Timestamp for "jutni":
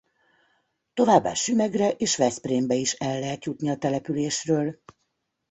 3.45-3.69